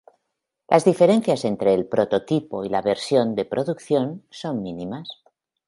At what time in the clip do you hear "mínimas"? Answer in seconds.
4.63-5.21